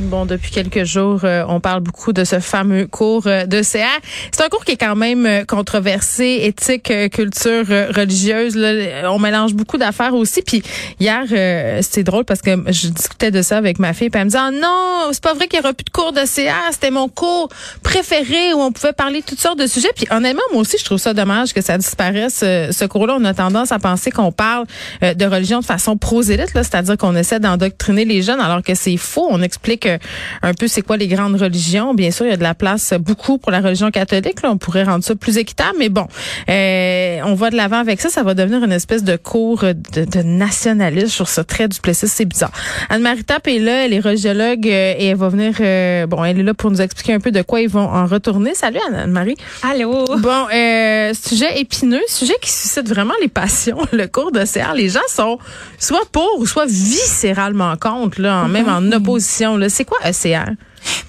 Bon, 0.00 0.26
depuis 0.26 0.50
quelques 0.50 0.82
jours, 0.82 1.20
euh, 1.22 1.44
on 1.48 1.60
parle 1.60 1.80
beaucoup 1.80 2.12
de 2.12 2.24
ce 2.24 2.40
fameux 2.40 2.88
cours 2.88 3.28
euh, 3.28 3.46
de 3.46 3.62
CA. 3.62 3.86
C'est 4.32 4.42
un 4.42 4.48
cours 4.48 4.64
qui 4.64 4.72
est 4.72 4.76
quand 4.76 4.96
même 4.96 5.24
euh, 5.24 5.44
controversé, 5.44 6.40
éthique, 6.42 6.92
culture 7.12 7.64
religieuse. 7.94 8.56
Là. 8.56 9.08
On 9.12 9.20
mélange 9.20 9.54
beaucoup 9.54 9.78
d'affaires 9.78 10.14
aussi. 10.14 10.42
Puis 10.42 10.64
hier, 10.98 11.22
c'était 11.80 12.02
drôle 12.02 12.24
parce 12.24 12.42
que 12.42 12.50
je 12.72 12.88
discutais 12.88 13.30
de 13.30 13.40
ça 13.40 13.56
avec 13.56 13.78
ma 13.78 13.92
fille. 13.92 14.10
Puis 14.10 14.18
elle 14.18 14.26
me 14.26 14.30
disait, 14.30 14.42
ah, 14.42 14.50
non, 14.50 15.12
c'est 15.12 15.22
pas 15.22 15.34
vrai 15.34 15.46
qu'il 15.46 15.60
y 15.60 15.62
aura 15.62 15.72
plus 15.72 15.84
de 15.84 15.90
cours 15.90 16.12
de 16.12 16.24
CA. 16.26 16.54
C'était 16.72 16.90
mon 16.90 17.08
cours 17.08 17.48
préféré 17.84 18.52
où 18.54 18.60
on 18.60 18.72
pouvait 18.72 18.92
parler 18.92 19.22
toutes 19.22 19.40
sortes 19.40 19.60
de 19.60 19.68
sujets. 19.68 19.92
Puis 19.94 20.06
honnêtement, 20.10 20.42
moi 20.52 20.62
aussi, 20.62 20.76
je 20.76 20.84
trouve 20.84 20.98
ça 20.98 21.14
dommage 21.14 21.52
que 21.52 21.60
ça 21.60 21.78
disparaisse. 21.78 22.40
Ce 22.40 22.84
cours-là, 22.84 23.16
on 23.20 23.24
a 23.24 23.34
tendance 23.34 23.70
à 23.70 23.78
penser 23.78 24.10
qu'on 24.10 24.32
parle 24.32 24.66
de 25.02 25.24
religion 25.24 25.60
de 25.60 25.64
façon 25.64 25.96
prosélyte, 25.96 26.50
c'est-à-dire 26.52 26.96
qu'on 26.96 27.14
essaie 27.14 27.38
d'endoctriner 27.38 28.04
les 28.04 28.22
jeunes, 28.22 28.40
alors 28.40 28.62
que 28.62 28.74
c'est 28.74 28.96
faux. 28.96 29.28
On 29.30 29.40
explique 29.40 29.83
un 30.42 30.54
peu 30.54 30.68
c'est 30.68 30.82
quoi 30.82 30.96
les 30.96 31.08
grandes 31.08 31.40
religions? 31.40 31.94
Bien 31.94 32.10
sûr, 32.10 32.26
il 32.26 32.30
y 32.30 32.32
a 32.32 32.36
de 32.36 32.42
la 32.42 32.54
place 32.54 32.94
beaucoup 32.98 33.38
pour 33.38 33.52
la 33.52 33.60
religion 33.60 33.90
catholique. 33.90 34.42
Là. 34.42 34.50
On 34.50 34.58
pourrait 34.58 34.84
rendre 34.84 35.04
ça 35.04 35.14
plus 35.14 35.38
équitable, 35.38 35.76
mais 35.78 35.88
bon, 35.88 36.06
euh, 36.48 37.20
on 37.24 37.34
va 37.34 37.50
de 37.50 37.56
l'avant 37.56 37.78
avec 37.78 38.00
ça. 38.00 38.08
Ça 38.08 38.22
va 38.22 38.34
devenir 38.34 38.62
une 38.64 38.72
espèce 38.72 39.04
de 39.04 39.16
cours 39.16 39.60
de, 39.60 40.04
de 40.04 40.22
nationalisme 40.22 41.08
sur 41.08 41.28
ce 41.28 41.40
trait 41.40 41.68
du 41.68 41.80
plessis. 41.80 42.08
C'est 42.08 42.24
bizarre. 42.24 42.52
Anne-Marie 42.88 43.24
Tape 43.24 43.48
est 43.48 43.58
là, 43.58 43.86
elle 43.86 43.92
est 43.92 44.00
radiologue 44.00 44.66
euh, 44.66 44.94
et 44.98 45.06
elle 45.06 45.16
va 45.16 45.28
venir, 45.28 45.54
euh, 45.60 46.06
bon, 46.06 46.24
elle 46.24 46.40
est 46.40 46.42
là 46.42 46.54
pour 46.54 46.70
nous 46.70 46.80
expliquer 46.80 47.14
un 47.14 47.20
peu 47.20 47.30
de 47.30 47.42
quoi 47.42 47.60
ils 47.60 47.68
vont 47.68 47.88
en 47.88 48.06
retourner. 48.06 48.54
Salut 48.54 48.78
Anne-Marie. 48.92 49.36
Allô? 49.62 50.04
Bon, 50.18 50.46
sujet 51.14 51.60
épineux, 51.60 52.02
sujet 52.08 52.34
qui 52.40 52.50
suscite 52.50 52.88
vraiment 52.88 53.14
les 53.20 53.28
passions. 53.28 53.78
Le 53.92 54.06
cours 54.06 54.32
de 54.32 54.40
CR, 54.44 54.74
les 54.74 54.88
gens 54.88 55.00
sont 55.08 55.38
soit 55.78 56.04
pour 56.10 56.38
ou 56.38 56.46
soit 56.46 56.66
viscéralement 56.66 57.76
contre, 57.76 58.20
là, 58.20 58.46
même 58.48 58.68
en 58.68 58.92
opposition. 58.92 59.56
Là. 59.56 59.68
C'est 59.74 59.84
quoi 59.84 59.98
ECR? 60.04 60.52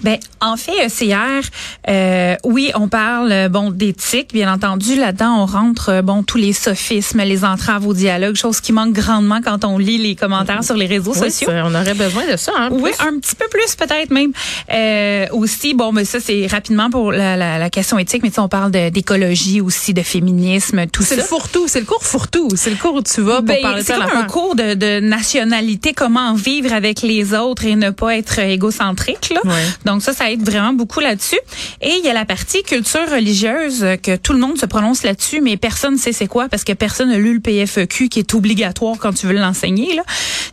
Ben 0.02 0.18
en 0.42 0.58
fait 0.58 0.86
ECR, 0.86 1.42
euh, 1.90 2.36
oui, 2.44 2.72
on 2.76 2.88
parle 2.88 3.32
euh, 3.32 3.50
bon 3.50 3.72
d'éthique, 3.72 4.32
bien 4.34 4.52
entendu. 4.52 4.96
Là-dedans, 4.96 5.42
on 5.42 5.46
rentre 5.46 5.90
euh, 5.90 6.02
bon 6.02 6.24
tous 6.24 6.38
les 6.38 6.54
sophismes, 6.54 7.22
les 7.22 7.44
entraves 7.44 7.88
au 7.88 7.94
dialogue, 7.94 8.36
chose 8.36 8.62
qui 8.62 8.72
manque 8.72 8.94
grandement 8.94 9.40
quand 9.44 9.66
on 9.66 9.78
lit 9.78 9.98
les 9.98 10.16
commentaires 10.16 10.64
sur 10.64 10.76
les 10.76 10.86
réseaux 10.86 11.14
sociaux. 11.14 11.50
on 11.52 11.74
aurait 11.74 11.94
besoin 11.94 12.24
de 12.32 12.38
ça. 12.38 12.52
Hein, 12.58 12.70
oui, 12.72 12.92
un 13.00 13.20
petit 13.20 13.36
peu 13.36 13.46
plus 13.50 13.76
peut-être 13.76 14.12
même. 14.12 14.32
Euh, 14.72 15.26
aussi, 15.32 15.74
bon, 15.74 15.92
mais 15.92 16.06
ça 16.06 16.20
c'est 16.20 16.48
rapidement 16.48 16.90
pour 16.90 17.12
la, 17.12 17.36
la, 17.36 17.58
la, 17.58 17.70
question 17.70 17.98
éthique, 17.98 18.24
mais 18.24 18.38
on 18.38 18.48
parle 18.48 18.72
d'écologie 18.72 19.62
aussi, 19.62 19.94
de 19.94 20.02
féminisme, 20.02 20.86
tout 20.88 21.04
ça. 21.04 21.10
C'est 21.10 21.16
le 21.18 21.24
fourre-tout, 21.24 21.68
c'est 21.68 21.80
le 21.80 21.86
cours 21.86 22.04
fourre-tout, 22.04 22.50
c'est 22.56 22.70
le 22.70 22.76
cours 22.76 22.96
où 22.96 23.02
tu 23.02 23.22
vas 23.22 23.38
pour 23.38 23.46
ben, 23.46 23.62
parler 23.62 23.82
de 23.82 23.88
ça. 23.88 23.96
C'est 23.96 24.10
comme 24.10 24.18
un 24.18 24.24
cours 24.26 24.56
de, 24.56 24.74
de, 24.74 25.00
nationalité, 25.00 25.94
comment 25.94 26.34
vivre 26.34 26.74
avec 26.74 27.02
les 27.02 27.34
autres 27.34 27.66
et 27.66 27.76
ne 27.76 27.90
pas 27.90 28.16
être 28.18 28.40
égocentrique 28.40 29.34
là. 29.34 29.42
Donc 29.86 30.02
ça, 30.02 30.14
ça 30.14 30.32
aide 30.32 30.44
vraiment 30.44 30.74
beaucoup 30.74 31.00
là-dessus. 31.00 31.40
Et 31.82 31.94
il 32.00 32.06
y 32.06 32.10
a 32.10 32.14
la 32.14 32.26
partie 32.26 32.64
culture 32.64 33.10
religieuse 33.10 33.86
que 34.02 34.16
tout 34.16 34.34
le 34.34 34.40
monde 34.40 34.58
se 34.58 34.66
prononce 34.66 35.04
là-dessus, 35.04 35.42
mais 35.42 35.58
personne 35.58 35.94
ne 35.94 36.00
sait 36.00 36.14
c'est 36.14 36.28
quoi 36.28 36.50
parce 36.50 36.64
que 36.64 36.74
personne 36.74 37.10
n'a 37.10 37.18
lu 37.18 37.34
le 37.34 37.40
PFEQ 37.40 38.10
qui 38.10 38.20
est 38.20 38.34
obligatoire 38.34 38.98
quand 39.00 39.14
tu 39.14 39.28
veux 39.28 39.34
l'enseigner. 39.34 40.00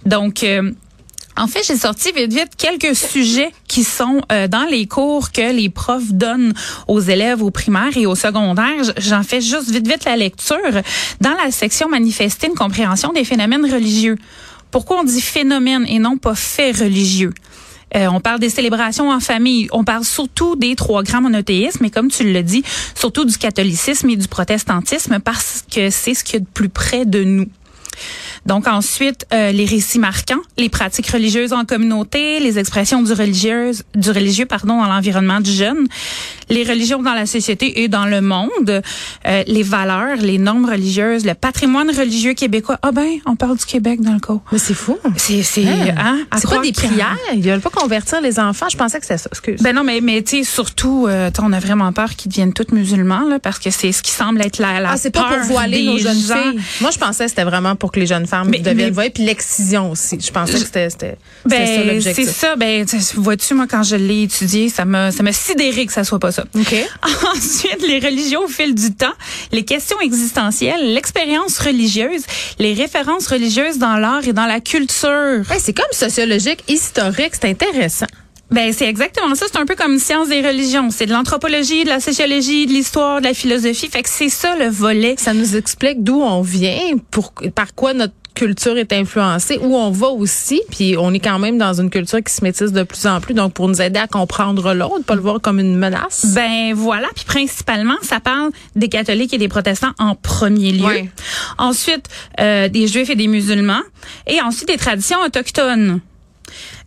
Donc 0.05 0.43
euh, 0.43 0.73
en 1.37 1.47
fait, 1.47 1.63
j'ai 1.67 1.77
sorti 1.77 2.13
vite 2.13 2.33
vite 2.33 2.51
quelques 2.59 2.95
sujets 2.95 3.51
qui 3.67 3.85
sont 3.85 4.21
euh, 4.31 4.49
dans 4.49 4.65
les 4.65 4.87
cours 4.87 5.33
que 5.33 5.53
les 5.53 5.71
profs 5.71 6.13
donnent 6.13 6.53
aux 6.89 7.01
élèves 7.01 7.43
au 7.43 7.51
primaire 7.51 7.97
et 7.97 8.07
au 8.07 8.15
secondaire. 8.15 8.83
J'en 8.99 9.23
fais 9.23 9.41
juste 9.41 9.71
vite 9.71 9.89
vite 9.89 10.05
la 10.05 10.17
lecture 10.17 10.57
dans 11.21 11.35
la 11.43 11.51
section 11.51 11.89
manifester 11.89 12.49
une 12.49 12.55
compréhension 12.55 13.13
des 13.13 13.25
phénomènes 13.25 13.65
religieux. 13.65 14.17
Pourquoi 14.71 15.01
on 15.01 15.05
dit 15.05 15.21
phénomène 15.21 15.87
et 15.89 15.99
non 15.99 16.19
pas 16.19 16.35
fait 16.35 16.73
religieux? 16.73 17.33
Euh, 17.95 18.09
on 18.09 18.21
parle 18.21 18.41
des 18.41 18.51
célébrations 18.51 19.11
en 19.11 19.21
famille. 19.21 19.69
On 19.73 19.85
parle 19.85 20.05
surtout 20.05 20.57
des 20.57 20.75
trois 20.77 21.03
grands 21.03 21.21
monothéismes, 21.21 21.85
et 21.85 21.91
comme 21.91 22.11
tu 22.11 22.33
le 22.33 22.43
dis, 22.43 22.63
surtout 22.95 23.25
du 23.25 23.37
catholicisme 23.37 24.09
et 24.11 24.17
du 24.17 24.29
protestantisme, 24.29 25.19
parce 25.21 25.65
que 25.71 25.91
c'est 25.91 26.15
ce 26.15 26.25
qui 26.25 26.37
est 26.37 26.41
de 26.41 26.47
plus 26.47 26.69
près 26.69 27.05
de 27.05 27.25
nous. 27.25 27.47
Donc 28.47 28.67
ensuite, 28.67 29.27
euh, 29.33 29.53
les 29.53 29.65
récits 29.65 29.99
marquants, 29.99 30.41
les 30.59 30.69
pratiques 30.69 31.09
religieuses 31.09 31.53
en 31.53 31.65
communauté, 31.65 32.41
les 32.41 32.59
expressions 32.59 33.03
du 33.03 33.13
religieux, 33.13 33.73
du 33.95 34.11
religieux 34.11 34.47
pardon, 34.47 34.81
dans 34.81 34.89
l'environnement 34.89 35.41
du 35.41 35.53
jeune, 35.53 35.87
les 36.49 36.65
religions 36.65 37.03
dans 37.03 37.15
la 37.15 37.27
société 37.27 37.83
et 37.83 37.89
dans 37.89 38.07
le 38.07 38.21
monde, 38.21 38.83
euh, 39.27 39.43
les 39.47 39.63
valeurs, 39.63 40.17
les 40.17 40.39
normes 40.39 40.69
religieuses, 40.69 41.25
le 41.25 41.35
patrimoine 41.35 41.89
religieux 41.91 42.35
québécois. 42.35 42.79
Ah 42.83 42.93
ben, 42.93 43.09
on 43.27 43.37
parle 43.37 43.57
du 43.57 43.65
Québec 43.65 44.01
dans 44.01 44.15
le 44.15 44.21
cas. 44.21 44.39
Mais 44.51 44.59
c'est 44.59 44.75
fou. 44.75 44.99
C'est 45.17 45.43
c'est 45.43 45.67
hein? 45.67 45.95
hein 45.97 46.19
c'est 46.37 46.51
pas 46.51 46.61
des 46.61 46.73
prières. 46.73 47.17
Ils 47.35 47.43
veulent 47.43 47.61
pas 47.61 47.71
convertir 47.71 48.21
les 48.21 48.41
enfants. 48.41 48.67
Je 48.71 48.77
pensais 48.77 48.99
que 48.99 49.07
c'était 49.07 49.19
ça. 49.19 49.29
Excuse. 49.31 49.63
Ben 49.63 49.75
non, 49.75 49.85
mais 49.85 50.01
mais 50.01 50.23
tu 50.23 50.39
sais 50.39 50.45
surtout, 50.45 51.07
euh, 51.09 51.31
on 51.41 51.53
a 51.53 51.61
vraiment 51.61 51.93
peur 51.93 52.15
qu'ils 52.17 52.31
deviennent 52.31 52.53
tous 52.53 52.73
musulmans 52.73 53.29
là, 53.29 53.39
parce 53.39 53.59
que 53.59 53.71
c'est 53.71 53.93
ce 53.93 54.03
qui 54.03 54.11
semble 54.11 54.41
être 54.43 54.59
la 54.59 54.81
la 54.81 54.91
Ah, 54.93 54.97
c'est 54.97 55.11
pas 55.11 55.25
pour 55.25 55.47
voiler 55.47 55.85
nos 55.85 55.99
jeunes 55.99 56.15
filles. 56.17 56.61
Moi, 56.81 56.91
je 56.91 56.99
pensais 56.99 57.25
que 57.25 57.31
c'était 57.31 57.45
vraiment 57.45 57.77
pour 57.77 57.93
que 57.93 58.01
les 58.01 58.07
jeunes 58.07 58.27
voilées, 58.93 59.11
puis 59.11 59.25
l'excision 59.25 59.91
aussi. 59.91 60.19
Je 60.21 60.31
pensais 60.31 60.53
que 60.55 60.59
c'était 60.59 61.17
ben, 61.45 61.67
ça 61.67 61.85
l'objectif. 61.85 62.27
C'est 62.27 62.33
ça. 62.33 62.57
Ben 62.57 62.87
vois-tu, 63.15 63.55
moi 63.55 63.67
quand 63.69 63.83
je 63.83 63.97
l'ai 63.97 64.23
étudié, 64.25 64.69
ça 64.69 64.85
m'a 64.85 65.13
ça 65.13 65.23
m'a 65.23 65.33
sidéré 65.33 65.87
que 65.87 65.93
ça 65.93 66.05
soit 66.05 66.19
pas 66.19 66.33
ça. 66.33 66.45
OK. 66.55 66.75
Ensuite, 67.37 67.87
les 67.87 67.99
religions 67.99 68.45
au 68.45 68.49
fil 68.49 68.75
du 68.75 68.95
temps, 68.95 69.15
les 69.53 69.65
questions 69.65 70.01
existentielles, 70.01 70.95
l'expérience 70.95 71.59
religieuse, 71.59 72.23
les 72.59 72.75
références 72.75 73.27
religieuses 73.27 73.79
dans 73.79 73.97
l'art 73.97 74.27
et 74.27 74.33
dans 74.33 74.47
la 74.47 74.61
culture. 74.61 75.43
c'est 75.59 75.75
comme 75.75 75.85
sociologique, 75.93 76.65
historique, 76.69 77.33
c'est 77.33 77.49
intéressant. 77.49 78.07
Ben 78.53 78.71
c'est 78.75 78.87
exactement 78.87 79.35
ça. 79.35 79.47
C'est 79.51 79.59
un 79.59 79.65
peu 79.65 79.75
comme 79.75 79.99
science 79.99 80.29
des 80.29 80.47
religions. 80.47 80.91
C'est 80.91 81.07
de 81.07 81.13
l'anthropologie, 81.13 81.85
de 81.85 81.89
la 81.89 82.01
sociologie, 82.01 82.67
de 82.67 82.73
l'histoire, 82.73 83.21
de 83.21 83.25
la 83.25 83.33
philosophie. 83.33 83.89
Fait 83.89 84.03
que 84.03 84.11
c'est 84.11 84.29
ça 84.29 84.55
le 84.57 84.69
volet. 84.69 85.15
Ça 85.17 85.33
nous 85.33 85.57
explique 85.57 86.05
d'où 86.05 86.21
on 86.21 86.43
vient, 86.43 86.97
pour 87.11 87.33
par 87.55 87.75
quoi 87.75 87.95
notre 87.95 88.13
culture 88.35 88.77
est 88.77 88.93
influencée, 88.93 89.59
où 89.61 89.77
on 89.77 89.91
va 89.91 90.09
aussi, 90.09 90.63
puis 90.71 90.97
on 90.99 91.13
est 91.13 91.21
quand 91.21 91.39
même 91.39 91.59
dans 91.59 91.81
une 91.81 91.91
culture 91.91 92.23
qui 92.23 92.33
se 92.33 92.43
métisse 92.43 92.73
de 92.73 92.83
plus 92.83 93.07
en 93.07 93.21
plus, 93.21 93.35
donc 93.35 93.53
pour 93.55 93.69
nous 93.69 93.81
aider 93.81 93.99
à 93.99 94.07
comprendre 94.07 94.75
l'autre, 94.75 95.05
pas 95.05 95.15
le 95.15 95.21
voir 95.21 95.41
comme 95.41 95.61
une 95.61 95.77
menace. 95.77 96.27
Ben 96.35 96.75
voilà, 96.75 97.09
puis 97.15 97.25
principalement, 97.25 97.97
ça 98.03 98.21
parle 98.21 98.51
des 98.77 98.89
catholiques 98.89 99.35
et 99.35 99.39
des 99.39 99.49
protestants 99.49 99.93
en 99.99 100.15
premier 100.15 100.73
lieu. 100.73 101.09
Ensuite, 101.59 102.07
euh, 102.41 102.69
des 102.69 102.87
juifs 102.87 103.11
et 103.11 103.17
des 103.17 103.29
musulmans, 103.29 103.83
et 104.27 104.41
ensuite 104.41 104.69
des 104.69 104.79
traditions 104.79 105.21
autochtones. 105.21 106.01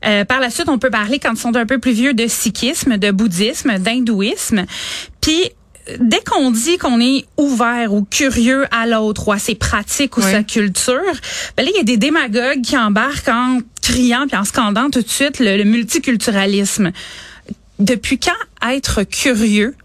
Euh, 0.06 0.26
par 0.26 0.40
la 0.40 0.50
suite, 0.50 0.70
on 0.70 0.78
peut 0.78 0.90
parler, 0.90 1.20
quand 1.20 1.34
ils 1.34 1.40
sont 1.40 1.56
un 1.56 1.66
peu 1.66 1.80
plus 1.80 1.94
vieux, 1.94 2.14
de 2.14 2.28
sikhisme, 2.28 2.98
de 2.98 3.12
bouddhisme, 3.12 3.78
d'hindouisme. 3.80 4.66
Puis 5.22 5.52
dès 6.00 6.22
qu'on 6.22 6.52
dit 6.52 6.78
qu'on 6.78 7.00
est 7.00 7.26
ouvert 7.38 7.94
ou 7.94 8.04
curieux 8.04 8.66
à 8.72 8.88
l'autre 8.88 9.28
ou 9.28 9.32
à 9.32 9.40
ses 9.40 9.56
pratiques 9.56 10.18
ou 10.18 10.22
sa 10.22 10.44
culture, 10.44 11.14
ben 11.56 11.64
là, 11.64 11.72
il 11.74 11.78
y 11.78 11.80
a 11.80 11.84
des 11.84 11.98
démagogues 11.98 12.62
qui 12.62 12.78
embarquent 12.78 13.30
en 13.30 13.60
criant 13.82 14.28
puis 14.28 14.38
en 14.38 14.46
scandant 14.46 14.90
tout 14.90 15.02
de 15.02 15.10
suite 15.10 15.40
le, 15.40 15.58
le 15.58 15.64
multiculturalisme. 15.64 16.92
Depuis 17.80 18.20
quand 18.20 18.32
être 18.72 19.04
curieux 19.04 19.76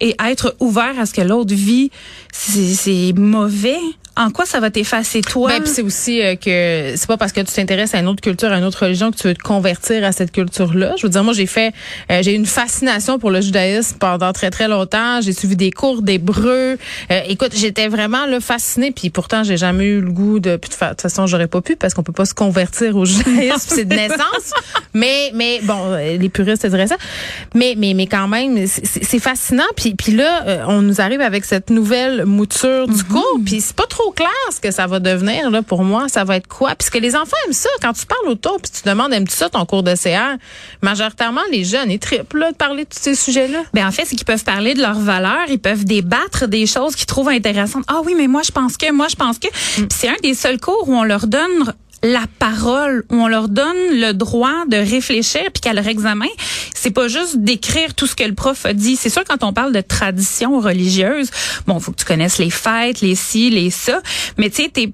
et 0.00 0.14
être 0.22 0.56
ouvert 0.60 0.98
à 0.98 1.06
ce 1.06 1.14
que 1.14 1.22
l'autre 1.22 1.54
vit, 1.54 1.90
c'est 2.32 3.12
mauvais? 3.16 3.80
En 4.16 4.30
quoi 4.30 4.46
ça 4.46 4.60
va 4.60 4.70
t'effacer 4.70 5.20
toi? 5.20 5.50
Ben, 5.50 5.66
c'est 5.66 5.82
aussi 5.82 6.22
euh, 6.22 6.36
que 6.36 6.94
c'est 6.96 7.06
pas 7.06 7.18
parce 7.18 7.32
que 7.32 7.40
tu 7.40 7.52
t'intéresses 7.52 7.94
à 7.94 7.98
une 7.98 8.08
autre 8.08 8.22
culture, 8.22 8.50
à 8.50 8.56
une 8.56 8.64
autre 8.64 8.84
religion 8.84 9.10
que 9.10 9.16
tu 9.16 9.28
veux 9.28 9.34
te 9.34 9.42
convertir 9.42 10.04
à 10.04 10.12
cette 10.12 10.32
culture-là. 10.32 10.94
Je 10.96 11.02
veux 11.02 11.10
dire, 11.10 11.22
moi 11.22 11.34
j'ai 11.34 11.46
fait, 11.46 11.74
euh, 12.10 12.22
j'ai 12.22 12.34
une 12.34 12.46
fascination 12.46 13.18
pour 13.18 13.30
le 13.30 13.42
judaïsme 13.42 13.98
pendant 13.98 14.32
très 14.32 14.50
très 14.50 14.68
longtemps. 14.68 15.20
J'ai 15.20 15.34
suivi 15.34 15.54
des 15.54 15.70
cours 15.70 16.00
d'hébreu. 16.00 16.78
Euh, 17.10 17.20
écoute, 17.28 17.52
j'étais 17.54 17.88
vraiment 17.88 18.24
là 18.24 18.40
fascinée. 18.40 18.90
Puis 18.90 19.10
pourtant 19.10 19.44
j'ai 19.44 19.58
jamais 19.58 19.84
eu 19.84 20.00
le 20.00 20.10
goût 20.10 20.40
de. 20.40 20.56
Puis 20.56 20.70
de 20.70 20.88
toute 20.88 21.02
façon 21.02 21.26
j'aurais 21.26 21.48
pas 21.48 21.60
pu 21.60 21.76
parce 21.76 21.92
qu'on 21.92 22.02
peut 22.02 22.12
pas 22.12 22.24
se 22.24 22.34
convertir 22.34 22.96
au 22.96 23.04
judaïsme, 23.04 23.56
c'est 23.58 23.84
de 23.84 23.94
naissance. 23.94 24.54
mais 24.94 25.30
mais 25.34 25.60
bon, 25.62 25.94
les 25.94 26.28
puristes 26.30 26.66
diraient 26.66 26.86
ça. 26.86 26.96
Mais 27.54 27.74
mais 27.76 27.92
mais 27.92 28.06
quand 28.06 28.28
même, 28.28 28.66
c'est 28.66 29.18
fascinant. 29.18 29.64
Puis 29.76 29.94
puis 29.94 30.12
là, 30.12 30.64
on 30.68 30.80
nous 30.80 31.02
arrive 31.02 31.20
avec 31.20 31.44
cette 31.44 31.68
nouvelle 31.68 32.24
mouture 32.24 32.88
du 32.88 32.94
mm-hmm. 32.94 33.08
cours. 33.08 33.40
Puis 33.44 33.60
c'est 33.60 33.76
pas 33.76 33.86
trop 33.86 34.05
clair 34.10 34.30
ce 34.50 34.60
que 34.60 34.70
ça 34.70 34.86
va 34.86 35.00
devenir 35.00 35.50
là 35.50 35.62
pour 35.62 35.84
moi. 35.84 36.08
Ça 36.08 36.24
va 36.24 36.36
être 36.36 36.46
quoi? 36.46 36.74
Puisque 36.74 36.96
les 36.96 37.14
enfants 37.16 37.36
aiment 37.46 37.52
ça. 37.52 37.68
Quand 37.80 37.92
tu 37.92 38.06
parles 38.06 38.28
autour, 38.28 38.58
puis 38.60 38.70
tu 38.70 38.88
demandes 38.88 39.12
aimes-tu 39.12 39.34
ça 39.34 39.48
ton 39.48 39.64
cours 39.64 39.82
de 39.82 39.94
CR 39.94 40.36
Majoritairement 40.82 41.40
les 41.50 41.64
jeunes, 41.64 41.90
ils 41.90 41.98
triplent 41.98 42.48
de 42.50 42.54
parler 42.54 42.84
de 42.84 42.88
tous 42.88 43.00
ces 43.00 43.14
sujets-là. 43.14 43.62
Ben 43.74 43.86
en 43.86 43.90
fait, 43.90 44.04
c'est 44.04 44.16
qu'ils 44.16 44.24
peuvent 44.24 44.44
parler 44.44 44.74
de 44.74 44.80
leurs 44.80 44.98
valeurs, 44.98 45.46
ils 45.48 45.58
peuvent 45.58 45.84
débattre 45.84 46.46
des 46.48 46.66
choses 46.66 46.94
qu'ils 46.96 47.06
trouvent 47.06 47.28
intéressantes. 47.28 47.84
Ah 47.88 48.00
oui, 48.04 48.14
mais 48.16 48.26
moi 48.26 48.42
je 48.44 48.52
pense 48.52 48.76
que, 48.76 48.90
moi 48.92 49.06
je 49.08 49.16
pense 49.16 49.38
que. 49.38 49.48
Mm. 49.48 49.88
C'est 49.90 50.08
un 50.08 50.16
des 50.22 50.34
seuls 50.34 50.60
cours 50.60 50.88
où 50.88 50.94
on 50.94 51.04
leur 51.04 51.26
donne 51.26 51.74
la 52.12 52.24
parole, 52.38 53.04
où 53.10 53.16
on 53.16 53.28
leur 53.28 53.48
donne 53.48 53.76
le 53.90 54.12
droit 54.12 54.64
de 54.68 54.76
réfléchir, 54.76 55.42
puis 55.52 55.60
qu'à 55.60 55.72
leur 55.72 55.86
examen, 55.86 56.26
c'est 56.74 56.90
pas 56.90 57.08
juste 57.08 57.38
d'écrire 57.38 57.94
tout 57.94 58.06
ce 58.06 58.14
que 58.14 58.24
le 58.24 58.34
prof 58.34 58.64
a 58.66 58.72
dit. 58.72 58.96
C'est 58.96 59.10
sûr 59.10 59.24
quand 59.24 59.42
on 59.42 59.52
parle 59.52 59.72
de 59.72 59.80
tradition 59.80 60.60
religieuse, 60.60 61.30
bon, 61.66 61.80
faut 61.80 61.92
que 61.92 61.98
tu 61.98 62.04
connaisses 62.04 62.38
les 62.38 62.50
fêtes, 62.50 63.00
les 63.00 63.14
ci, 63.14 63.50
les 63.50 63.70
ça, 63.70 64.00
mais 64.38 64.50
tu 64.50 64.62
sais, 64.62 64.68
t'es 64.68 64.92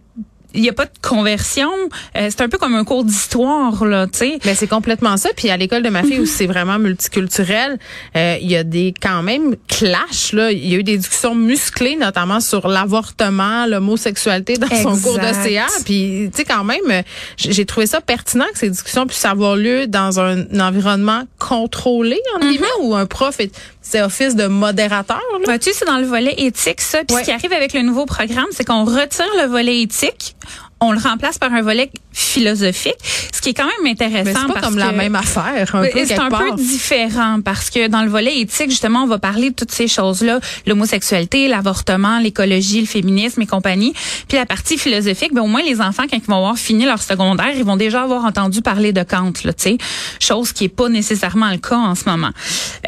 il 0.55 0.65
y 0.65 0.69
a 0.69 0.73
pas 0.73 0.85
de 0.85 0.91
conversion. 1.01 1.71
Euh, 2.17 2.29
c'est 2.31 2.41
un 2.43 2.49
peu 2.49 2.59
comme 2.59 2.75
un 2.75 2.85
cours 2.85 3.05
d'histoire 3.05 3.85
là, 3.85 4.07
tu 4.07 4.19
sais. 4.19 4.39
Ben 4.45 4.55
c'est 4.55 4.67
complètement 4.67 5.17
ça. 5.17 5.31
Puis 5.37 5.51
à 5.51 5.57
l'école 5.57 5.83
de 5.83 5.89
ma 5.89 6.03
fille 6.03 6.21
où 6.21 6.27
c'est 6.27 6.47
vraiment 6.47 6.79
multiculturel, 6.79 7.79
euh, 8.17 8.37
il 8.41 8.51
y 8.51 8.57
a 8.57 8.65
des 8.65 8.95
quand 9.01 9.23
même 9.23 9.57
clashs 9.69 10.33
là. 10.33 10.53
Il 10.53 10.67
y 10.67 10.75
a 10.75 10.79
eu 10.79 10.83
des 10.83 10.97
discussions 10.97 11.35
musclées, 11.35 11.97
notamment 11.97 12.41
sur 12.41 12.69
l'avortement, 12.69 13.67
l'homosexualité 13.67 14.55
dans 14.55 14.69
son 14.69 14.97
cours 14.97 15.19
de 15.19 15.33
CA. 15.33 15.67
Puis 15.85 16.31
tu 16.33 16.39
sais 16.39 16.45
quand 16.45 16.65
même, 16.65 17.03
j'ai 17.37 17.65
trouvé 17.67 17.87
ça 17.87 18.01
pertinent 18.01 18.47
que 18.53 18.59
ces 18.59 18.71
discussions 18.71 19.07
puissent 19.07 19.25
avoir 19.25 19.57
lieu 19.57 19.87
dans 19.87 20.21
un, 20.21 20.43
environnement 20.61 21.25
contrôlé 21.39 22.21
en 22.35 22.39
mm-hmm. 22.39 22.51
guillemets 22.51 22.67
où 22.83 22.95
un 22.95 23.07
prof 23.07 23.41
est 23.41 23.53
c'est 23.93 24.01
office 24.01 24.35
de 24.35 24.47
modérateur. 24.47 25.21
Là. 25.47 25.59
tu 25.59 25.71
c'est 25.75 25.85
dans 25.85 25.99
le 25.99 26.07
volet 26.07 26.35
éthique, 26.39 26.81
ça. 26.81 27.05
Puis 27.05 27.15
ce 27.19 27.25
qui 27.25 27.31
arrive 27.31 27.53
avec 27.53 27.75
le 27.75 27.83
nouveau 27.83 28.07
programme, 28.07 28.47
c'est 28.53 28.65
qu'on 28.65 28.85
retire 28.85 29.27
le 29.43 29.49
volet 29.49 29.83
éthique, 29.83 30.35
on 30.81 30.93
le 30.93 30.99
remplace 30.99 31.39
par 31.39 31.53
un 31.53 31.63
volet 31.63 31.91
philosophique, 32.13 32.97
ce 33.33 33.41
qui 33.41 33.51
est 33.51 33.55
quand 33.55 33.67
même 33.67 33.93
intéressant. 33.93 34.25
Mais 34.25 34.55
c'est 34.55 34.61
pas 34.61 34.61
comme 34.61 34.79
la 34.79 34.93
même 34.93 35.15
affaire. 35.15 35.69
C'est 36.07 36.19
un 36.19 36.31
peu 36.31 36.57
différent 36.57 37.41
parce 37.43 37.71
que 37.71 37.87
dans 37.87 38.03
le 38.03 38.09
volet 38.09 38.41
éthique, 38.41 38.71
justement, 38.71 39.05
on 39.05 39.07
va 39.07 39.19
parler 39.19 39.51
de 39.51 39.55
toutes 39.55 39.71
ces 39.71 39.89
choses-là, 39.89 40.41
l'homosexualité, 40.67 41.49
l'avortement, 41.49 42.19
l'écologie, 42.19 42.81
le 42.81 42.87
féminisme 42.87 43.43
et 43.43 43.47
compagnie. 43.47 43.93
Puis 44.27 44.39
la 44.39 44.47
partie 44.47 44.77
philosophique, 44.77 45.33
ben 45.33 45.43
au 45.43 45.47
moins 45.47 45.63
les 45.63 45.81
enfants 45.81 46.05
quand 46.11 46.17
ils 46.17 46.23
vont 46.25 46.37
avoir 46.37 46.57
fini 46.57 46.85
leur 46.85 47.03
secondaire, 47.03 47.53
ils 47.55 47.65
vont 47.65 47.77
déjà 47.77 48.03
avoir 48.03 48.25
entendu 48.25 48.63
parler 48.63 48.93
de 48.93 49.03
Kant, 49.03 49.33
là, 49.45 49.53
tu 49.53 49.63
sais, 49.63 49.79
chose 50.19 50.53
qui 50.53 50.65
est 50.65 50.69
pas 50.69 50.89
nécessairement 50.89 51.51
le 51.51 51.59
cas 51.59 51.77
en 51.77 51.95
ce 51.95 52.09
moment. 52.09 52.31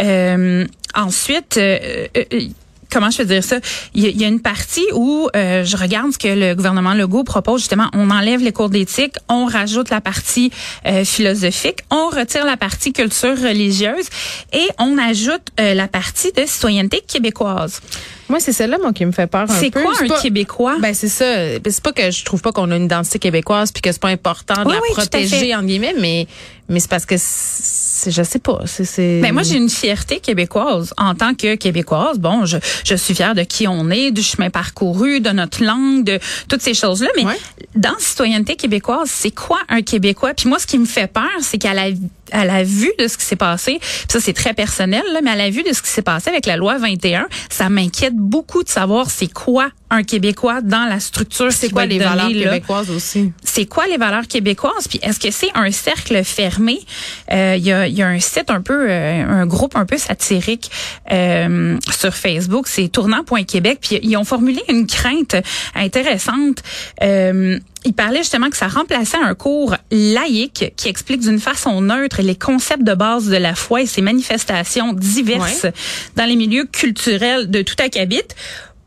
Euh, 0.00 0.66
ensuite, 0.94 1.56
euh, 1.56 2.06
euh, 2.16 2.48
comment 2.94 3.10
je 3.10 3.18
peux 3.18 3.24
dire 3.24 3.42
ça? 3.42 3.58
Il 3.94 4.04
y, 4.04 4.24
a 4.24 4.28
une 4.28 4.40
partie 4.40 4.86
où 4.94 5.28
euh, 5.34 5.64
je 5.64 5.76
regarde 5.76 6.12
ce 6.12 6.18
que 6.18 6.28
le 6.28 6.54
gouvernement 6.54 6.94
Legault 6.94 7.24
propose 7.24 7.60
justement. 7.60 7.88
On 7.92 8.10
enlève 8.10 8.40
les 8.40 8.52
cours 8.52 8.70
d'éthique, 8.70 9.16
on 9.28 9.46
rajoute 9.46 9.90
la 9.90 10.00
partie 10.00 10.50
euh, 10.86 11.04
philosophique, 11.04 11.80
on 11.90 12.08
retire 12.08 12.46
la 12.46 12.56
partie 12.56 12.92
culture 12.92 13.36
religieuse 13.36 14.06
et 14.52 14.68
on 14.78 14.96
ajoute 14.96 15.42
euh, 15.60 15.74
la 15.74 15.88
partie 15.88 16.32
de 16.32 16.44
citoyenneté 16.46 17.02
québécoise. 17.06 17.80
Moi, 18.28 18.40
c'est 18.40 18.52
celle-là, 18.52 18.78
moi, 18.80 18.92
qui 18.92 19.04
me 19.04 19.12
fait 19.12 19.26
peur 19.26 19.42
un 19.42 19.46
peu. 19.46 19.52
C'est 19.52 19.70
quoi 19.70 19.92
un 20.00 20.22
Québécois? 20.22 20.76
Ben, 20.80 20.94
c'est 20.94 21.08
ça. 21.08 21.24
C'est 21.66 21.82
pas 21.82 21.92
que 21.92 22.10
je 22.10 22.24
trouve 22.24 22.40
pas 22.40 22.52
qu'on 22.52 22.70
a 22.70 22.76
une 22.76 22.84
identité 22.84 23.18
québécoise 23.18 23.70
puis 23.70 23.82
que 23.82 23.92
c'est 23.92 24.00
pas 24.00 24.08
important 24.08 24.64
de 24.64 24.70
la 24.70 24.80
protéger, 24.92 25.54
en 25.54 25.62
guillemets, 25.62 25.94
mais, 26.00 26.26
mais 26.68 26.80
c'est 26.80 26.90
parce 26.90 27.06
que 27.06 27.16
je 27.16 28.22
sais 28.22 28.38
pas. 28.38 28.60
C'est, 28.66 29.20
ben, 29.20 29.32
moi, 29.32 29.42
j'ai 29.42 29.56
une 29.56 29.68
fierté 29.68 30.20
québécoise. 30.20 30.92
En 30.96 31.14
tant 31.14 31.34
que 31.34 31.54
québécoise, 31.56 32.18
bon, 32.18 32.44
je, 32.46 32.56
je 32.84 32.94
suis 32.94 33.14
fière 33.14 33.34
de 33.34 33.42
qui 33.42 33.68
on 33.68 33.90
est, 33.90 34.10
du 34.10 34.22
chemin 34.22 34.50
parcouru, 34.50 35.20
de 35.20 35.30
notre 35.30 35.62
langue, 35.62 36.04
de 36.04 36.18
toutes 36.48 36.62
ces 36.62 36.74
choses-là. 36.74 37.08
Mais 37.16 37.24
dans 37.74 37.94
citoyenneté 37.98 38.56
québécoise, 38.56 39.10
c'est 39.10 39.30
quoi 39.30 39.60
un 39.68 39.82
Québécois? 39.82 40.34
Puis 40.34 40.48
moi, 40.48 40.58
ce 40.58 40.66
qui 40.66 40.78
me 40.78 40.86
fait 40.86 41.06
peur, 41.06 41.30
c'est 41.40 41.58
qu'à 41.58 41.74
la 41.74 41.90
à 42.34 42.44
la 42.44 42.64
vue 42.64 42.92
de 42.98 43.08
ce 43.08 43.16
qui 43.16 43.24
s'est 43.24 43.36
passé, 43.36 43.78
ça 44.08 44.20
c'est 44.20 44.32
très 44.32 44.54
personnel, 44.54 45.02
là, 45.12 45.20
mais 45.22 45.30
à 45.30 45.36
la 45.36 45.50
vue 45.50 45.62
de 45.62 45.72
ce 45.72 45.80
qui 45.80 45.88
s'est 45.88 46.02
passé 46.02 46.30
avec 46.30 46.46
la 46.46 46.56
loi 46.56 46.76
21, 46.78 47.28
ça 47.48 47.68
m'inquiète 47.68 48.16
beaucoup 48.16 48.62
de 48.62 48.68
savoir 48.68 49.10
c'est 49.10 49.32
quoi 49.32 49.70
un 49.90 50.02
Québécois 50.02 50.60
dans 50.60 50.86
la 50.86 50.98
structure. 50.98 51.52
C'est 51.52 51.70
quoi 51.70 51.86
les 51.86 51.98
valeurs 51.98 52.28
québécoises 52.28 52.90
aussi? 52.90 53.32
C'est 53.42 53.66
quoi 53.66 53.86
les 53.86 53.96
valeurs 53.96 54.26
québécoises? 54.26 54.88
Puis 54.88 54.98
est-ce 55.02 55.20
que 55.20 55.30
c'est 55.30 55.50
un 55.54 55.70
cercle 55.70 56.24
fermé? 56.24 56.80
Euh, 57.32 57.54
il 57.56 57.64
y, 57.64 57.72
a, 57.72 57.86
y, 57.86 58.02
a, 58.02 58.08
un 58.08 58.18
site 58.18 58.50
un 58.50 58.60
peu, 58.60 58.86
euh, 58.90 59.24
un 59.24 59.46
groupe 59.46 59.76
un 59.76 59.86
peu 59.86 59.96
satirique 59.96 60.70
euh, 61.12 61.78
sur 61.90 62.14
Facebook, 62.14 62.66
c'est 62.66 62.88
tournant.québec, 62.88 63.78
puis 63.80 64.00
ils 64.02 64.16
ont 64.16 64.24
formulé 64.24 64.62
une 64.68 64.86
crainte 64.86 65.36
intéressante. 65.74 66.62
Euh, 67.02 67.58
il 67.84 67.92
parlait 67.92 68.18
justement 68.18 68.50
que 68.50 68.56
ça 68.56 68.68
remplaçait 68.68 69.18
un 69.18 69.34
cours 69.34 69.76
laïque 69.90 70.72
qui 70.76 70.88
explique 70.88 71.20
d'une 71.20 71.38
façon 71.38 71.80
neutre 71.80 72.22
les 72.22 72.34
concepts 72.34 72.82
de 72.82 72.94
base 72.94 73.28
de 73.28 73.36
la 73.36 73.54
foi 73.54 73.82
et 73.82 73.86
ses 73.86 74.02
manifestations 74.02 74.92
diverses 74.92 75.66
dans 76.16 76.24
les 76.24 76.36
milieux 76.36 76.64
culturels 76.64 77.50
de 77.50 77.62
tout 77.62 77.76
acabit 77.78 78.22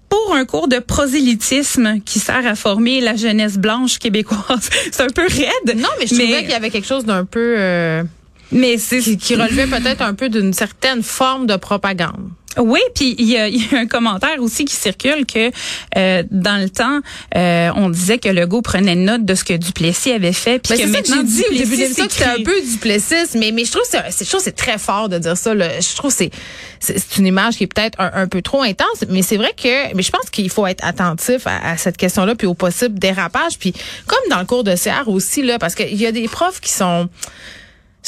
pour 0.10 0.36
un 0.36 0.46
cours 0.46 0.68
de 0.68 0.80
prosélytisme 0.80 2.00
qui 2.06 2.20
sert 2.20 2.46
à 2.48 2.56
former 2.56 3.02
la 3.02 3.16
jeunesse 3.16 3.58
blanche 3.58 4.00
québécoise. 4.00 4.70
c'est 4.92 5.02
un 5.02 5.10
peu 5.10 5.28
raide. 5.28 5.78
Non, 5.78 5.90
mais 6.00 6.08
je 6.08 6.16
trouvais 6.16 6.42
qu'il 6.42 6.52
y 6.52 6.54
avait 6.54 6.70
quelque 6.70 6.88
chose 6.88 7.06
d'un 7.06 7.26
peu... 7.26 7.56
Euh, 7.58 8.04
mais 8.52 8.78
c'est 8.78 9.02
qui, 9.02 9.18
qui 9.18 9.36
relevait 9.36 9.68
peut-être 9.68 10.02
un 10.02 10.14
peu 10.14 10.30
d'une 10.30 10.54
certaine 10.54 11.04
forme 11.04 11.48
de 11.48 11.58
propagande. 11.58 12.30
Oui, 12.58 12.80
puis 12.96 13.16
il 13.20 13.26
y, 13.26 13.38
a, 13.38 13.48
un 13.78 13.88
commentaire 13.88 14.42
aussi 14.42 14.66
qui 14.66 14.76
circule 14.76 15.26
que 15.26 15.52
euh, 15.98 16.24
dans 16.32 16.62
le 16.62 16.70
temps, 16.70 17.00
euh, 17.36 17.70
on 17.76 17.90
disait 17.90 18.18
que 18.18 18.30
Legault 18.30 18.62
prenait 18.62 18.96
note 18.96 19.26
de 19.26 19.36
ce 19.36 19.44
que 19.44 19.54
Duplessis 19.54 20.12
avait 20.12 20.34
fait, 20.34 20.60
puis 20.60 20.78
que 20.78 20.88
maintenant 20.88 21.24
dit 21.24 21.44
au 21.50 21.54
début 21.54 21.78
de 21.78 21.86
c'était 21.86 22.26
un 22.26 22.44
peu 22.44 22.62
Duplessis, 22.62 23.38
mais 23.38 23.52
mais 23.52 23.66
je 23.66 23.72
trouve 23.72 23.84
que 23.84 23.98
c'est 24.10 24.38
c'est 24.40 24.56
très 24.56 24.78
fort 24.78 25.10
de 25.10 25.18
dire 25.18 25.38
ça. 25.38 25.54
Je 25.56 25.96
trouve 25.96 26.12
que 26.12 26.18
c'est 26.18 26.32
c'est 26.80 27.18
une 27.18 27.26
image 27.26 27.58
qui 27.58 27.64
est 27.64 27.68
peut-être 27.74 28.00
un, 28.00 28.28
peu 28.28 28.42
trop 28.42 28.62
intense, 28.62 29.04
mais 29.10 29.22
c'est 29.22 29.38
vrai 29.38 29.54
que 29.56 29.96
mais 29.96 30.04
je 30.04 30.12
pense 30.12 30.30
qu'il 30.30 30.50
faut 30.50 30.68
être 30.68 30.86
attentif 30.86 31.48
à, 31.48 31.72
à 31.72 31.78
cette 31.78 31.98
question-là 31.98 32.36
puis 32.36 32.48
au 32.48 32.54
possible 32.54 33.00
dérapage, 33.00 33.58
puis 33.60 33.74
comme 34.06 34.20
dans 34.30 34.40
le 34.40 34.46
cours 34.46 34.64
de 34.64 34.76
CR 34.76 35.08
aussi 35.08 35.42
là, 35.42 35.58
parce 35.60 35.76
qu'il 35.76 35.96
y 35.96 36.06
a 36.06 36.12
des 36.12 36.28
profs 36.28 36.60
qui 36.60 36.72
sont 36.72 37.10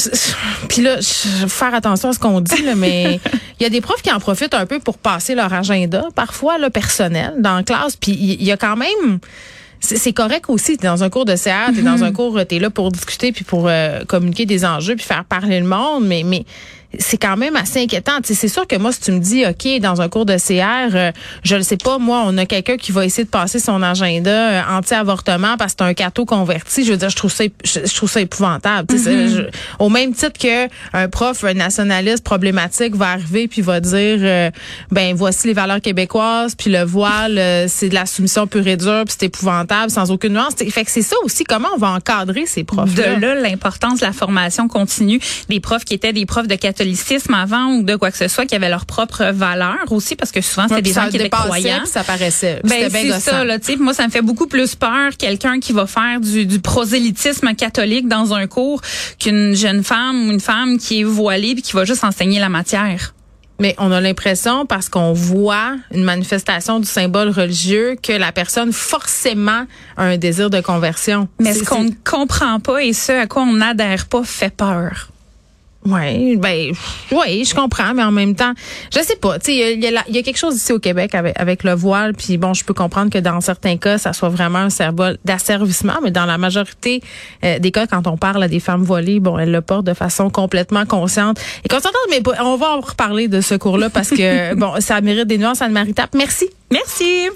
puis 0.70 0.82
là, 0.82 0.98
faire 1.02 1.74
attention 1.74 2.10
à 2.10 2.14
ce 2.14 2.20
qu'on 2.20 2.42
dit, 2.42 2.64
là, 2.64 2.76
mais 2.76 3.20
il 3.60 3.64
y 3.64 3.66
a 3.66 3.70
des 3.70 3.82
profs 3.82 4.02
qui 4.02 4.12
en 4.12 4.20
profitent 4.20 4.54
un 4.54 4.66
peu 4.66 4.80
pour 4.80 4.98
passer 4.98 5.36
leur 5.36 5.54
agenda, 5.54 6.06
parfois 6.16 6.58
le 6.58 6.70
personnel, 6.70 7.36
dans 7.40 7.56
la 7.56 7.64
classe. 7.64 7.96
Puis 7.96 8.12
il 8.12 8.44
y 8.44 8.52
a 8.52 8.58
quand 8.58 8.78
même 8.78 9.20
c'est 9.82 10.14
correct 10.14 10.46
aussi. 10.50 10.78
T'es 10.78 10.88
dans 10.88 11.04
un 11.04 11.10
cours 11.10 11.26
de 11.26 11.36
CR, 11.36 11.74
t'es 11.74 11.82
dans 11.82 11.98
mm-hmm. 11.98 12.04
un 12.04 12.12
cours, 12.12 12.46
t'es 12.46 12.60
là 12.60 12.70
pour 12.70 12.92
discuter 12.92 13.32
puis 13.32 13.46
pour 13.46 13.68
euh, 13.68 14.04
communiquer 14.06 14.46
des 14.46 14.66
enjeux 14.66 14.96
puis 14.96 15.06
faire 15.06 15.26
parler 15.26 15.60
le 15.60 15.66
monde, 15.66 16.06
mais 16.06 16.24
mais 16.26 16.46
c'est 16.98 17.18
quand 17.18 17.38
même 17.38 17.56
assez 17.56 17.84
inquiétant. 17.84 18.14
C'est 18.24 18.48
sûr 18.48 18.66
que 18.66 18.76
moi, 18.76 18.92
si 18.92 19.02
tu 19.02 19.12
me 19.12 19.20
dis, 19.20 19.46
OK, 19.46 19.80
dans 19.80 20.02
un 20.02 20.10
cours 20.10 20.26
de 20.26 20.36
CR, 20.38 20.96
euh, 20.96 21.12
je 21.44 21.56
ne 21.56 21.62
sais 21.62 21.78
pas, 21.78 22.00
moi, 22.00 22.24
on 22.26 22.36
a 22.38 22.46
quelqu'un 22.46 22.78
qui 22.78 22.92
va 22.92 23.06
essayer 23.06 23.26
de 23.26 23.30
passer 23.30 23.60
son 23.60 23.84
agenda 23.84 24.32
euh, 24.32 24.62
anti-avortement 24.70 25.56
parce 25.58 25.74
que 25.74 25.84
c'est 25.84 25.90
un 25.90 25.94
cateau 25.94 26.26
converti, 26.26 26.84
je 26.84 26.92
veux 26.92 26.98
dire, 26.98 27.10
je 27.10 27.16
trouve 27.16 27.32
ça, 27.32 27.44
je, 27.64 27.96
trouve 27.96 28.10
ça 28.10 28.22
épouvantable. 28.22 28.94
Mm-hmm. 28.94 29.50
au 29.78 29.90
même 29.90 30.14
titre 30.14 30.40
que 30.40 30.68
un 30.94 31.08
prof, 31.10 31.44
un 31.44 31.54
nationaliste 31.54 32.24
problématique 32.24 32.96
va 32.96 33.12
arriver 33.12 33.48
puis 33.48 33.62
va 33.62 33.80
dire, 33.80 34.18
euh, 34.22 34.50
ben 34.92 35.16
voici 35.16 35.48
les 35.48 35.54
valeurs 35.54 35.82
québécoises, 35.82 36.56
puis 36.56 36.72
le 36.72 36.84
voile, 36.84 37.68
c'est 37.68 37.90
de 37.90 37.94
la 37.94 38.06
soumission 38.06 38.48
pure 38.48 38.68
et 38.68 38.78
dure, 38.78 39.04
puis 39.06 39.16
c'est 39.20 39.28
épouvantable, 39.28 39.92
sans 39.92 40.10
aucune 40.12 40.34
nuance. 40.34 40.56
Fait 40.58 40.84
que 40.84 40.92
c'est 40.92 41.02
ça 41.02 41.16
aussi, 41.24 41.44
comment 41.44 41.70
on 41.76 41.78
va 41.78 41.90
encadrer 41.92 42.46
ces 42.46 42.64
profs 42.64 42.96
-là? 42.96 43.16
De 43.16 43.22
là, 43.22 43.36
l'importance 43.36 44.00
de 44.00 44.06
la 44.06 44.14
formation 44.14 44.68
continue 44.68 45.20
des 45.50 45.60
profs 45.60 45.86
qui 45.86 45.94
étaient 45.94 46.14
des 46.14 46.26
profs 46.26 46.48
de 46.48 46.56
catholicisme 46.80 47.34
avant 47.34 47.74
ou 47.74 47.84
de 47.84 47.96
quoi 47.96 48.10
que 48.10 48.18
ce 48.18 48.28
soit 48.28 48.46
qui 48.46 48.56
avaient 48.56 48.70
leur 48.70 48.86
propre 48.86 49.32
valeur 49.34 49.92
aussi 49.92 50.16
parce 50.16 50.32
que 50.32 50.42
souvent 50.42 50.68
c'est 50.70 50.82
des 50.82 50.94
gens 50.94 51.10
qui 51.10 51.18
étaient 51.18 51.30
croyants. 51.30 51.86
ça 51.86 52.04
paraissait. 52.04 52.62
Ben, 52.64 52.90
c'est 52.90 53.20
ça 53.20 53.44
là, 53.44 53.60
tu 53.60 53.78
moi 53.78 53.94
ça 53.94 54.06
me 54.06 54.12
fait 54.12 54.22
beaucoup 54.22 54.48
plus 54.48 54.76
peur 54.76 55.12
quelqu'un 55.18 55.60
qui 55.60 55.74
va 55.74 55.88
faire 55.88 56.20
du, 56.22 56.46
du 56.46 56.60
prosélytisme 56.60 57.54
catholique 57.54 58.08
dans 58.08 58.34
un 58.34 58.48
cours 58.48 58.82
qu'une 59.20 59.56
jeune 59.56 59.84
femme 59.84 60.28
ou 60.28 60.32
une 60.32 60.40
femme 60.40 60.78
qui 60.78 61.02
est 61.02 61.04
voilée 61.04 61.54
puis 61.54 61.62
qui 61.62 61.74
va 61.74 61.84
juste 61.84 62.04
enseigner 62.04 62.40
la 62.40 62.50
matière. 62.50 63.14
Mais 63.62 63.76
on 63.78 63.92
a 63.92 64.00
l'impression, 64.00 64.66
parce 64.66 64.88
qu'on 64.88 65.12
voit 65.12 65.76
une 65.94 66.06
manifestation 66.06 66.80
du 66.80 66.88
symbole 66.88 67.28
religieux, 67.28 67.98
que 68.02 68.14
la 68.14 68.32
personne 68.32 68.72
forcément 68.72 69.66
a 69.98 70.04
un 70.04 70.18
désir 70.18 70.50
de 70.50 70.62
conversion. 70.62 71.28
Mais 71.42 71.54
ce 71.54 71.66
qu'on 71.66 71.84
ne 71.84 71.92
comprend 72.10 72.62
pas 72.62 72.82
et 72.82 72.94
ce 72.94 73.12
à 73.12 73.28
quoi 73.28 73.42
on 73.42 73.58
n'adhère 73.58 74.06
pas 74.06 74.24
fait 74.24 74.56
peur. 74.56 75.10
Oui, 75.90 76.38
ben 76.38 76.72
oui, 77.12 77.46
je 77.46 77.56
comprends, 77.56 77.94
mais 77.94 78.04
en 78.04 78.12
même 78.12 78.36
temps, 78.36 78.54
je 78.94 79.00
sais 79.00 79.16
pas. 79.16 79.40
Tu 79.40 79.52
sais, 79.52 79.74
il 79.74 79.84
y, 79.84 79.88
a, 79.88 80.24
quelque 80.24 80.38
chose 80.38 80.56
ici 80.56 80.72
au 80.72 80.80
Québec 80.80 81.16
avec, 81.16 81.64
le 81.64 81.74
voile, 81.74 82.14
puis 82.14 82.38
bon, 82.38 82.54
je 82.54 82.64
peux 82.64 82.74
comprendre 82.74 83.12
que 83.12 83.18
dans 83.18 83.42
certains 83.42 83.78
cas, 83.78 83.98
ça 83.98 84.14
soit 84.14 84.30
vraiment 84.30 84.60
un 84.60 84.70
symbole 84.70 85.18
d'asservissement, 85.26 85.96
mais 86.04 86.12
dans 86.12 86.26
la 86.26 86.38
majorité 86.38 87.02
euh, 87.44 87.60
des 87.60 87.72
cas, 87.72 87.88
quand 87.88 88.08
on 88.08 88.18
parle 88.18 88.44
à 88.44 88.48
des 88.48 88.60
femmes 88.60 88.84
voilées, 88.84 89.20
bon, 89.20 89.38
elles 89.38 89.52
le 89.52 89.62
portent 89.62 89.86
de 89.86 89.94
façon 89.94 90.30
complètement 90.30 90.86
consciente 90.86 91.40
et 91.64 91.68
consciente. 91.68 91.94
Mais 92.10 92.22
on 92.42 92.56
va 92.56 92.72
en 92.72 92.82
reparler 92.82 93.28
de 93.28 93.42
ce 93.42 93.56
cours-là 93.56 93.90
parce 93.90 94.10
que 94.10 94.56
bon, 94.60 94.74
ça 94.80 95.02
mérite 95.02 95.28
des 95.28 95.38
nuances, 95.38 95.62
Anne-Marie 95.62 95.94
Merci. 96.14 96.50
Merci. 96.72 97.30